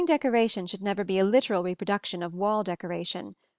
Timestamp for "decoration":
0.17-0.65, 2.63-3.35